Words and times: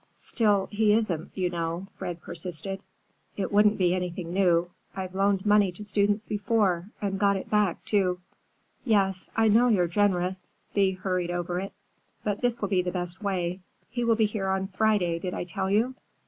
"Still, 0.17 0.67
he 0.71 0.93
isn't, 0.93 1.29
you 1.35 1.51
know," 1.51 1.85
Fred 1.93 2.23
persisted. 2.23 2.81
"It 3.37 3.51
wouldn't 3.51 3.77
be 3.77 3.93
anything 3.93 4.33
new. 4.33 4.71
I've 4.95 5.13
loaned 5.13 5.45
money 5.45 5.71
to 5.73 5.85
students 5.85 6.27
before, 6.27 6.89
and 6.99 7.19
got 7.19 7.35
it 7.37 7.51
back, 7.51 7.85
too." 7.85 8.19
"Yes; 8.83 9.29
I 9.37 9.47
know 9.47 9.67
you're 9.67 9.85
generous," 9.87 10.53
Thea 10.73 10.95
hurried 10.97 11.29
over 11.29 11.59
it, 11.59 11.71
"but 12.23 12.41
this 12.41 12.63
will 12.63 12.69
be 12.69 12.81
the 12.81 12.91
best 12.91 13.21
way. 13.21 13.59
He 13.91 14.03
will 14.03 14.15
be 14.15 14.25
here 14.25 14.47
on 14.49 14.69
Friday 14.69 15.19
did 15.19 15.35
I 15.35 15.43
tell 15.43 15.69
you?" 15.69 15.93